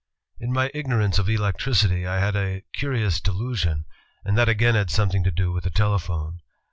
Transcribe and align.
"In 0.41 0.51
my 0.51 0.71
ignorance 0.73 1.19
of 1.19 1.29
electricity, 1.29 2.07
I 2.07 2.17
had 2.17 2.35
a 2.35 2.63
curious 2.73 3.21
de 3.21 3.29
lusion, 3.31 3.85
and 4.25 4.35
that 4.35 4.49
again 4.49 4.73
had 4.73 4.89
something 4.89 5.23
to 5.23 5.29
do 5.29 5.51
with 5.51 5.63
the 5.63 5.69
tel 5.69 5.93
ephone. 5.99 6.39